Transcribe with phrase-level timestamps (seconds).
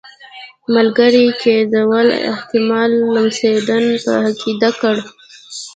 [0.75, 2.01] ملګري کېدلو
[2.31, 4.95] احتمال لمسډن په عقیده کړ.